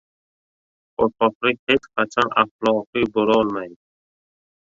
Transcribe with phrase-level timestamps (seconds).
[1.01, 3.77] Qo‘rqoqlik hech qachon axloqiy bo‘lolmaydi.